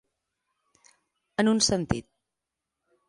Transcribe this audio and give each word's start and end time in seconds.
En 1.43 1.51
un 1.53 1.61
sentit. 1.67 2.09